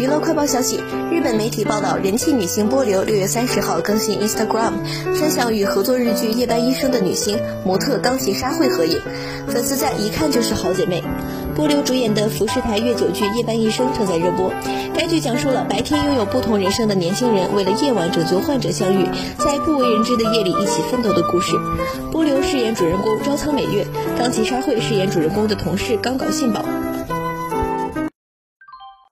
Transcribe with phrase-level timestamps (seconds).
[0.00, 4.72] 娱乐快报消息：日本媒体报道，人气女星波流六月三十号更新 Instagram，
[5.14, 8.98] 分享与合作日剧《夜班医生》的女星模特冈崎沙惠合影，
[9.46, 11.02] 粉丝在一看就是好姐妹。
[11.54, 14.50] 波流主演的服饰台月九剧《夜班医生》正在热播，
[14.94, 19.06] 该剧讲述了白天拥有不同人生的年轻人为了夜晚拯救患者相遇，
[19.36, 21.54] 在不为人知的夜里一起奋斗的故事。
[22.10, 23.86] 波流饰演主人公朝仓美月，
[24.18, 26.64] 冈崎沙惠饰演主人公的同事冈岛信保。